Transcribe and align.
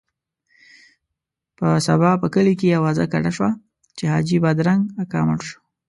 په 1.57 1.67
سبا 1.87 2.11
په 2.21 2.27
کلي 2.33 2.53
کې 2.59 2.77
اوازه 2.79 3.03
ګډه 3.13 3.31
شوه 3.37 3.51
چې 3.97 4.03
حاجي 4.11 4.37
بادرنګ 4.43 4.81
اکا 5.01 5.19
مړ 5.27 5.39
شو. 5.47 5.59